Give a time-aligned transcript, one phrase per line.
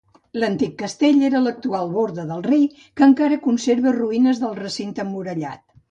[0.43, 2.65] L'antic castell era l'actual borda del Rei,
[2.97, 5.69] que encara conserva ruïnes del recinte emmurallat.